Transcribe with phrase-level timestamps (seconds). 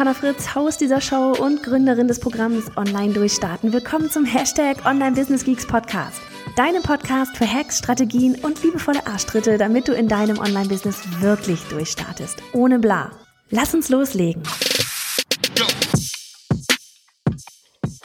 [0.00, 3.70] Johanna Fritz, Haus dieser Show und Gründerin des Programms Online Durchstarten.
[3.74, 6.22] Willkommen zum Hashtag Online Business Geeks Podcast.
[6.56, 12.38] Deinem Podcast für Hacks, Strategien und liebevolle Arschtritte, damit du in deinem Online-Business wirklich durchstartest.
[12.54, 13.10] Ohne bla.
[13.50, 14.42] Lass uns loslegen.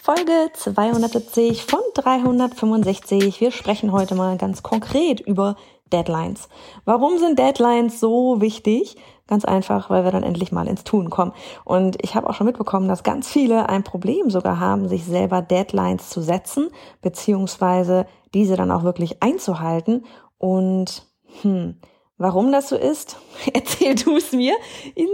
[0.01, 3.39] Folge 270 von 365.
[3.39, 5.55] Wir sprechen heute mal ganz konkret über
[5.93, 6.49] Deadlines.
[6.83, 8.97] Warum sind Deadlines so wichtig?
[9.27, 11.33] Ganz einfach, weil wir dann endlich mal ins Tun kommen.
[11.63, 15.41] Und ich habe auch schon mitbekommen, dass ganz viele ein Problem sogar haben, sich selber
[15.41, 16.69] Deadlines zu setzen,
[17.01, 20.05] beziehungsweise diese dann auch wirklich einzuhalten.
[20.37, 21.07] Und
[21.41, 21.77] hm,
[22.17, 23.17] Warum das so ist,
[23.53, 24.55] erzähl du es mir.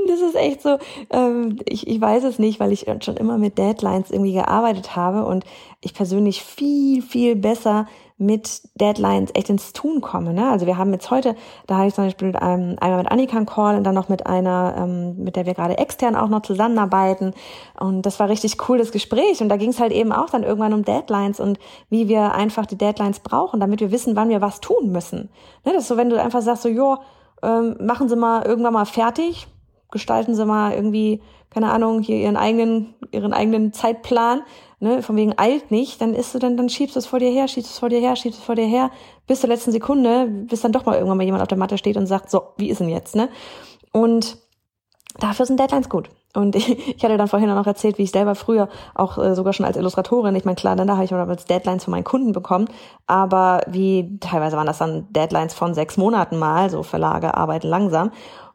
[0.08, 0.78] Das ist echt so,
[1.10, 5.26] ähm, ich, ich weiß es nicht, weil ich schon immer mit Deadlines irgendwie gearbeitet habe
[5.26, 5.44] und
[5.82, 7.88] ich persönlich viel, viel besser
[8.22, 10.32] mit Deadlines echt ins Tun komme.
[10.32, 10.48] Ne?
[10.52, 13.48] Also wir haben jetzt heute, da hatte ich zum Beispiel ähm, einmal mit Annika einen
[13.48, 17.34] Call und dann noch mit einer, ähm, mit der wir gerade extern auch noch zusammenarbeiten.
[17.80, 19.42] Und das war richtig cool, das Gespräch.
[19.42, 21.58] Und da ging es halt eben auch dann irgendwann um Deadlines und
[21.90, 25.30] wie wir einfach die Deadlines brauchen, damit wir wissen, wann wir was tun müssen.
[25.66, 25.74] Ne?
[25.74, 26.98] Das ist so, wenn du einfach sagst, so, jo,
[27.42, 29.48] ähm, machen Sie mal irgendwann mal fertig,
[29.92, 34.42] gestalten Sie mal irgendwie, keine Ahnung, hier Ihren eigenen, Ihren eigenen Zeitplan
[34.82, 37.30] ne, von wegen eilt nicht, dann ist du dann, dann schiebst du es vor dir
[37.30, 38.92] her, schiebst es vor dir her, schiebst es vor dir her,
[39.28, 41.98] bis zur letzten Sekunde, bis dann doch mal irgendwann mal jemand auf der Matte steht
[41.98, 43.30] und sagt, so, wie ist denn jetzt, ne?
[43.94, 44.38] Und
[45.20, 46.10] dafür sind Deadlines gut.
[46.34, 49.36] Und ich, ich hatte dann vorhin auch noch erzählt, wie ich selber früher auch äh,
[49.36, 52.04] sogar schon als Illustratorin, ich meine, klar, dann da habe ich damals Deadlines von meinen
[52.04, 52.68] Kunden bekommen,
[53.06, 58.12] aber wie teilweise waren das dann Deadlines von sechs Monaten mal, so Verlage arbeiten langsam.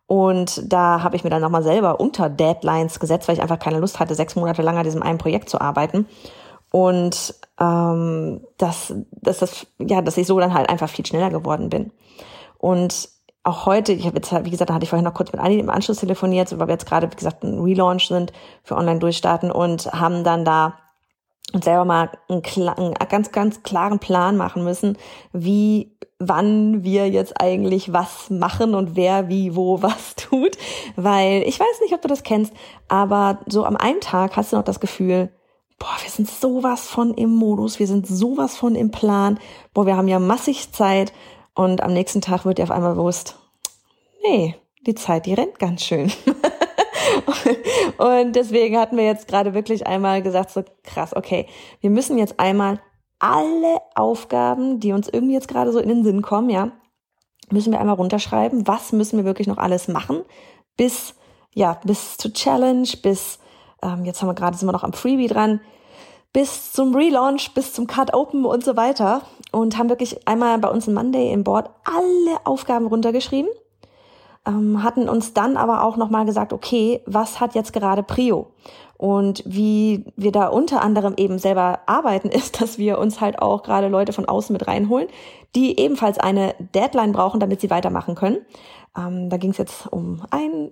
[0.07, 3.81] Und da habe ich mir dann nochmal selber unter Deadlines gesetzt, weil ich einfach keine
[3.81, 6.07] Lust hatte, sechs Monate lang an diesem einen Projekt zu arbeiten.
[6.71, 11.71] Und ähm, dass, dass das, ja, dass ich so dann halt einfach viel schneller geworden
[11.71, 11.91] bin.
[12.59, 13.09] Und
[13.43, 15.59] auch heute, ich habe jetzt, wie gesagt, da hatte ich vorhin noch kurz mit Anni
[15.59, 18.33] im Anschluss telefoniert, weil wir jetzt gerade, wie gesagt, ein Relaunch sind
[18.65, 20.75] für Online-Durchstarten und haben dann da
[21.53, 24.99] selber mal einen, einen ganz, ganz klaren Plan machen müssen,
[25.33, 30.57] wie, wann wir jetzt eigentlich was machen und wer, wie, wo, was tut.
[30.97, 32.53] Weil ich weiß nicht, ob du das kennst,
[32.89, 35.31] aber so am einen Tag hast du noch das Gefühl,
[35.79, 39.39] boah, wir sind sowas von im Modus, wir sind sowas von im Plan,
[39.75, 41.13] boah, wir haben ja massig Zeit
[41.55, 43.37] und am nächsten Tag wird dir auf einmal bewusst,
[44.23, 44.57] nee,
[44.87, 46.13] die Zeit, die rennt ganz schön.
[47.99, 51.47] Und deswegen hatten wir jetzt gerade wirklich einmal gesagt, so krass, okay,
[51.81, 52.81] wir müssen jetzt einmal
[53.19, 56.73] alle Aufgaben, die uns irgendwie jetzt gerade so in den Sinn kommen, ja,
[57.51, 58.67] müssen wir einmal runterschreiben.
[58.67, 60.23] Was müssen wir wirklich noch alles machen?
[60.77, 61.15] Bis,
[61.55, 63.39] ja, bis zur Challenge, bis,
[63.83, 65.61] ähm, jetzt haben wir gerade, sind wir noch am Freebie dran,
[66.33, 69.23] bis zum Relaunch, bis zum Cut Open und so weiter.
[69.53, 73.49] Und haben wirklich einmal bei uns im Monday im Board alle Aufgaben runtergeschrieben
[74.47, 78.53] ähm, hatten uns dann aber auch nochmal gesagt, okay, was hat jetzt gerade Prio?
[78.99, 83.63] Und wie wir da unter anderem eben selber arbeiten, ist, dass wir uns halt auch
[83.63, 85.09] gerade Leute von außen mit reinholen,
[85.55, 88.39] die ebenfalls eine Deadline brauchen, damit sie weitermachen können.
[88.97, 90.71] Ähm, da ging es jetzt um ein,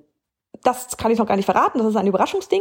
[0.63, 2.61] das kann ich noch gar nicht verraten, das ist ein Überraschungsding.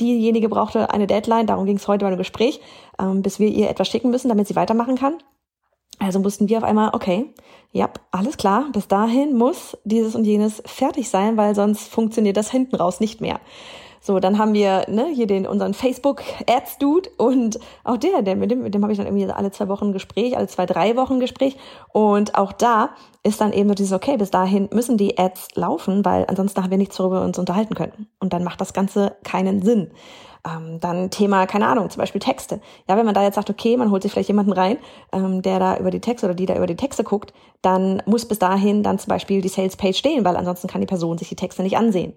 [0.00, 2.60] Diejenige brauchte eine Deadline, darum ging es heute bei einem Gespräch,
[3.00, 5.18] ähm, bis wir ihr etwas schicken müssen, damit sie weitermachen kann.
[5.98, 7.34] Also mussten wir auf einmal, okay,
[7.72, 12.50] ja, alles klar, bis dahin muss dieses und jenes fertig sein, weil sonst funktioniert das
[12.50, 13.40] hinten raus nicht mehr.
[14.00, 18.36] So, dann haben wir ne, hier den unseren Facebook Ads Dude und auch der, der
[18.36, 20.96] mit dem, mit dem habe ich dann irgendwie alle zwei Wochen Gespräch, alle zwei drei
[20.96, 21.56] Wochen Gespräch
[21.92, 22.90] und auch da
[23.22, 26.70] ist dann eben so dieses okay, bis dahin müssen die Ads laufen, weil ansonsten haben
[26.70, 29.90] wir nichts darüber uns unterhalten können und dann macht das Ganze keinen Sinn.
[30.46, 32.60] Ähm, dann Thema, keine Ahnung, zum Beispiel Texte.
[32.88, 34.78] Ja, wenn man da jetzt sagt, okay, man holt sich vielleicht jemanden rein,
[35.12, 38.26] ähm, der da über die Texte oder die da über die Texte guckt, dann muss
[38.26, 41.28] bis dahin dann zum Beispiel die Sales Page stehen, weil ansonsten kann die Person sich
[41.28, 42.14] die Texte nicht ansehen.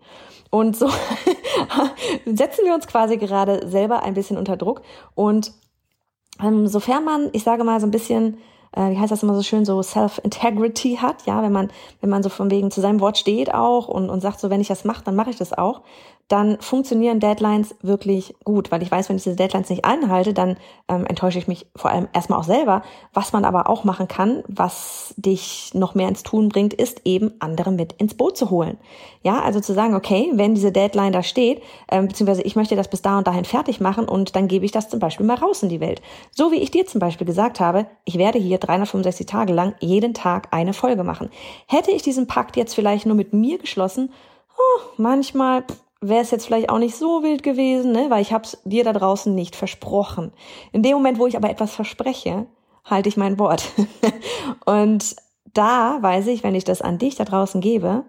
[0.51, 0.87] Und so
[2.25, 4.81] setzen wir uns quasi gerade selber ein bisschen unter Druck.
[5.15, 5.51] Und
[6.41, 8.37] ähm, sofern man, ich sage mal, so ein bisschen
[8.73, 12.23] äh, wie heißt das immer so schön, so Self-Integrity hat, ja, wenn man, wenn man
[12.23, 14.85] so von wegen zu seinem Wort steht auch und, und sagt so, wenn ich das
[14.85, 15.81] mache, dann mache ich das auch,
[16.31, 20.57] dann funktionieren Deadlines wirklich gut, weil ich weiß, wenn ich diese Deadlines nicht einhalte, dann
[20.87, 22.83] ähm, enttäusche ich mich vor allem erstmal auch selber.
[23.13, 27.33] Was man aber auch machen kann, was dich noch mehr ins Tun bringt, ist eben
[27.39, 28.77] andere mit ins Boot zu holen.
[29.23, 32.87] Ja, also zu sagen, okay, wenn diese Deadline da steht, ähm, beziehungsweise ich möchte das
[32.87, 35.63] bis da und dahin fertig machen und dann gebe ich das zum Beispiel mal raus
[35.63, 36.01] in die Welt.
[36.31, 40.13] So wie ich dir zum Beispiel gesagt habe, ich werde hier 365 Tage lang jeden
[40.13, 41.29] Tag eine Folge machen.
[41.67, 44.11] Hätte ich diesen Pakt jetzt vielleicht nur mit mir geschlossen,
[44.57, 45.63] oh, manchmal
[46.01, 48.09] wäre es jetzt vielleicht auch nicht so wild gewesen, ne?
[48.09, 50.33] weil ich habe es dir da draußen nicht versprochen.
[50.71, 52.47] In dem Moment, wo ich aber etwas verspreche,
[52.83, 53.71] halte ich mein Wort.
[54.65, 55.15] und
[55.53, 58.05] da weiß ich, wenn ich das an dich da draußen gebe,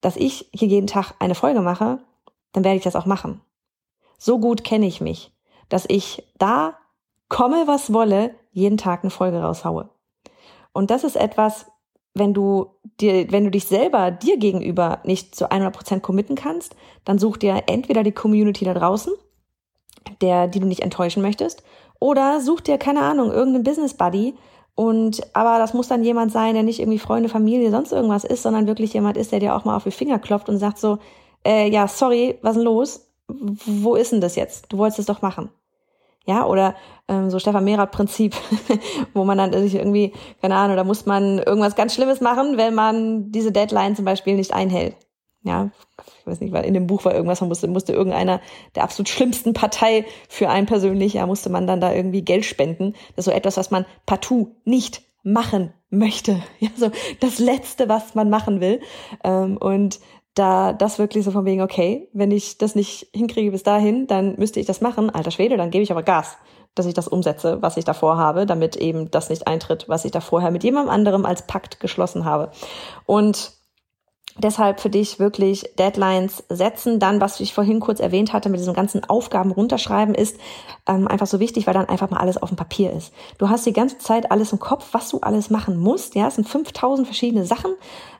[0.00, 1.98] dass ich hier jeden Tag eine Folge mache,
[2.52, 3.42] dann werde ich das auch machen.
[4.18, 5.32] So gut kenne ich mich,
[5.68, 6.78] dass ich da
[7.28, 9.90] komme, was wolle, jeden Tag eine Folge raushaue.
[10.72, 11.66] Und das ist etwas,
[12.14, 16.74] wenn du dir, wenn du dich selber dir gegenüber nicht zu 100% committen kannst,
[17.04, 19.12] dann such dir entweder die Community da draußen,
[20.20, 21.62] der, die du nicht enttäuschen möchtest,
[21.98, 24.34] oder such dir, keine Ahnung, irgendeinen Business Buddy,
[24.74, 28.42] und, aber das muss dann jemand sein, der nicht irgendwie Freunde, Familie, sonst irgendwas ist,
[28.42, 30.98] sondern wirklich jemand ist, der dir auch mal auf die Finger klopft und sagt so,
[31.44, 33.10] äh, ja, sorry, was ist denn los?
[33.28, 34.72] Wo ist denn das jetzt?
[34.72, 35.50] Du wolltest es doch machen.
[36.26, 36.74] Ja, oder
[37.08, 38.34] ähm, so Stefan Mehrath-Prinzip,
[39.14, 42.74] wo man dann sich irgendwie, keine Ahnung, da muss man irgendwas ganz Schlimmes machen, wenn
[42.74, 44.96] man diese Deadline zum Beispiel nicht einhält.
[45.42, 45.70] Ja,
[46.18, 48.42] ich weiß nicht, weil in dem Buch war irgendwas, man musste, musste irgendeiner
[48.74, 52.92] der absolut schlimmsten Partei für einen persönlich, ja, musste man dann da irgendwie Geld spenden.
[53.16, 56.42] Das ist so etwas, was man partout nicht machen möchte.
[56.58, 56.90] Ja, so
[57.20, 58.80] das Letzte, was man machen will.
[59.24, 60.00] Ähm, und
[60.34, 64.36] da das wirklich so von wegen, okay, wenn ich das nicht hinkriege bis dahin, dann
[64.36, 66.36] müsste ich das machen, alter Schwede, dann gebe ich aber Gas,
[66.74, 70.12] dass ich das umsetze, was ich davor habe, damit eben das nicht eintritt, was ich
[70.12, 72.52] da vorher mit jemandem anderem als Pakt geschlossen habe.
[73.06, 73.59] Und
[74.38, 76.98] Deshalb für dich wirklich Deadlines setzen.
[77.00, 80.38] Dann, was ich vorhin kurz erwähnt hatte, mit diesen ganzen Aufgaben runterschreiben, ist
[80.86, 83.12] ähm, einfach so wichtig, weil dann einfach mal alles auf dem Papier ist.
[83.38, 86.14] Du hast die ganze Zeit alles im Kopf, was du alles machen musst.
[86.14, 87.72] Ja, es sind 5000 verschiedene Sachen.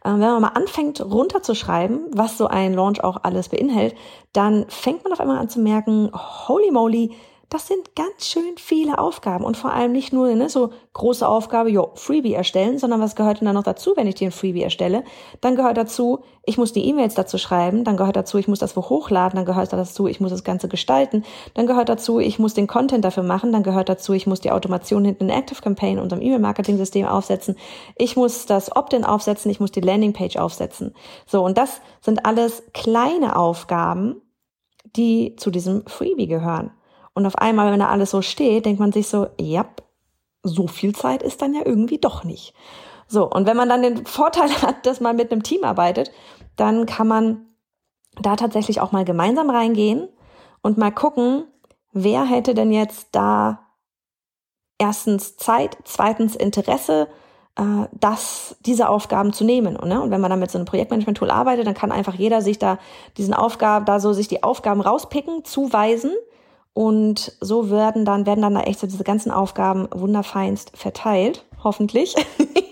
[0.04, 3.94] Ähm, wenn man mal anfängt runterzuschreiben, was so ein Launch auch alles beinhält,
[4.32, 7.12] dann fängt man auf einmal an zu merken, holy moly,
[7.50, 11.68] das sind ganz schön viele Aufgaben und vor allem nicht nur ne, so große Aufgabe,
[11.68, 14.62] jo, Freebie erstellen, sondern was gehört denn da noch dazu, wenn ich dir ein Freebie
[14.62, 15.02] erstelle?
[15.40, 18.76] Dann gehört dazu, ich muss die E-Mails dazu schreiben, dann gehört dazu, ich muss das
[18.76, 21.24] wo hochladen, dann gehört dazu, ich muss das Ganze gestalten,
[21.54, 24.52] dann gehört dazu, ich muss den Content dafür machen, dann gehört dazu, ich muss die
[24.52, 27.56] Automation hinten in Active Campaign, unserem E-Mail-Marketing-System aufsetzen,
[27.96, 30.94] ich muss das Opt-in aufsetzen, ich muss die Landingpage aufsetzen.
[31.26, 34.22] So, und das sind alles kleine Aufgaben,
[34.94, 36.70] die zu diesem Freebie gehören.
[37.20, 39.66] Und auf einmal, wenn da alles so steht, denkt man sich so, ja,
[40.42, 42.54] so viel Zeit ist dann ja irgendwie doch nicht.
[43.06, 46.10] So, und wenn man dann den Vorteil hat, dass man mit einem Team arbeitet,
[46.56, 47.46] dann kann man
[48.20, 50.08] da tatsächlich auch mal gemeinsam reingehen
[50.62, 51.44] und mal gucken,
[51.92, 53.66] wer hätte denn jetzt da
[54.78, 57.08] erstens Zeit, zweitens Interesse,
[57.56, 59.76] äh, das, diese Aufgaben zu nehmen.
[59.76, 60.00] Und, ne?
[60.00, 62.78] und wenn man dann mit so einem Projektmanagement-Tool arbeitet, dann kann einfach jeder sich da
[63.18, 66.12] diesen Aufgaben, da so sich die Aufgaben rauspicken, zuweisen
[66.72, 72.14] und so werden dann, werden dann da echt so diese ganzen Aufgaben wunderfeinst verteilt, hoffentlich.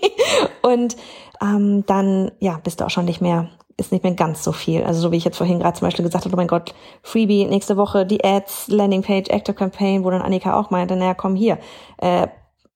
[0.61, 0.95] und
[1.41, 4.83] ähm, dann, ja, bist du auch schon nicht mehr, ist nicht mehr ganz so viel.
[4.83, 6.73] Also so wie ich jetzt vorhin gerade zum Beispiel gesagt habe, oh mein Gott,
[7.03, 11.35] Freebie, nächste Woche die Ads, Landingpage, Active Campaign, wo dann Annika auch meinte, naja, komm
[11.35, 11.57] hier,
[11.97, 12.27] äh,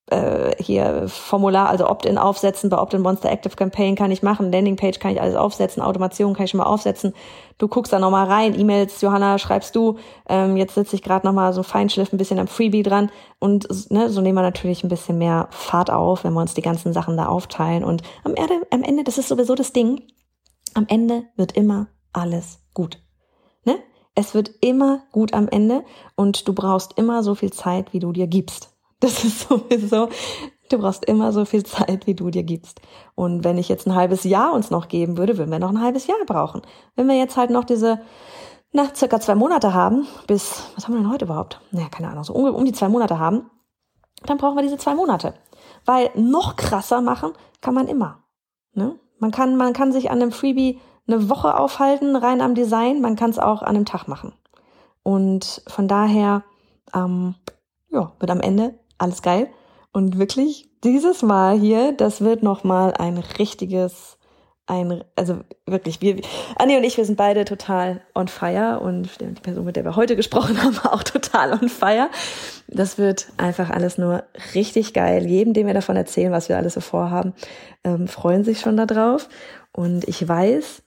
[0.08, 5.00] äh, hier Formular, also Opt-in aufsetzen, bei Opt-in Monster Active Campaign kann ich machen, Landingpage
[5.00, 7.14] kann ich alles aufsetzen, Automation kann ich schon mal aufsetzen.
[7.58, 9.98] Du guckst da nochmal rein, E-Mails, Johanna, schreibst du,
[10.28, 14.10] ähm, jetzt sitze ich gerade nochmal so Feinschliff ein bisschen am Freebie dran und ne,
[14.10, 17.16] so nehmen wir natürlich ein bisschen mehr Fahrt auf, wenn wir uns die ganzen Sachen
[17.16, 20.02] da aufteilen und am Ende, am Ende, das ist sowieso das Ding,
[20.74, 23.00] am Ende wird immer alles gut.
[23.64, 23.78] Ne?
[24.16, 25.84] Es wird immer gut am Ende
[26.16, 28.73] und du brauchst immer so viel Zeit, wie du dir gibst.
[29.04, 30.08] Das ist sowieso,
[30.70, 32.80] du brauchst immer so viel Zeit, wie du dir gibst.
[33.16, 35.82] Und wenn ich jetzt ein halbes Jahr uns noch geben würde, würden wir noch ein
[35.82, 36.62] halbes Jahr brauchen.
[36.96, 38.00] Wenn wir jetzt halt noch diese,
[38.72, 41.60] na, circa zwei Monate haben, bis, was haben wir denn heute überhaupt?
[41.72, 43.52] Naja, keine Ahnung, so um, um die zwei Monate haben,
[44.26, 45.34] dann brauchen wir diese zwei Monate.
[45.84, 48.24] Weil noch krasser machen kann man immer.
[48.74, 48.98] Ne?
[49.20, 53.02] Man kann, man kann sich an einem Freebie eine Woche aufhalten, rein am Design.
[53.02, 54.32] Man kann es auch an einem Tag machen.
[55.04, 56.46] Und von daher,
[56.94, 57.36] ähm,
[57.90, 59.48] ja, wird am Ende alles geil.
[59.92, 64.18] Und wirklich, dieses Mal hier, das wird nochmal ein richtiges,
[64.66, 66.18] ein, also wirklich, wir,
[66.56, 69.96] Anni und ich, wir sind beide total on fire und die Person, mit der wir
[69.96, 72.10] heute gesprochen haben, auch total on fire.
[72.68, 74.24] Das wird einfach alles nur
[74.56, 75.28] richtig geil.
[75.28, 77.34] Jedem, dem wir davon erzählen, was wir alles so vorhaben,
[77.84, 79.30] ähm, freuen sich schon darauf.
[79.74, 80.84] Und ich weiß,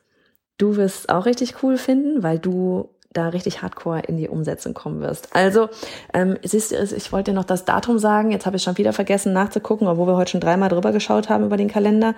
[0.59, 4.75] Du wirst es auch richtig cool finden, weil du da richtig hardcore in die Umsetzung
[4.75, 5.35] kommen wirst.
[5.35, 5.69] Also,
[6.13, 8.93] ähm, siehst du, ich wollte dir noch das Datum sagen, jetzt habe ich schon wieder
[8.93, 12.15] vergessen nachzugucken, obwohl wir heute schon dreimal drüber geschaut haben über den Kalender.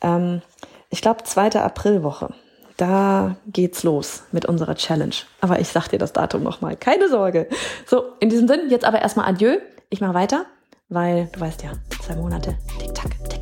[0.00, 0.42] Ähm,
[0.90, 2.34] ich glaube, zweite Aprilwoche.
[2.76, 5.14] Da geht's los mit unserer Challenge.
[5.40, 6.76] Aber ich sag dir das Datum nochmal.
[6.76, 7.48] Keine Sorge.
[7.86, 9.58] So, in diesem Sinn, jetzt aber erstmal Adieu.
[9.90, 10.46] Ich mache weiter,
[10.88, 11.72] weil du weißt ja,
[12.04, 12.56] zwei Monate.
[12.78, 13.41] Tick-Tack, Tick-Tack, Tick-Tack.